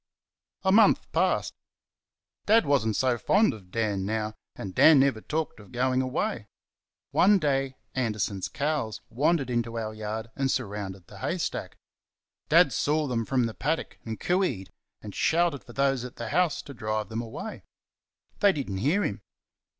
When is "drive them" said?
16.73-17.21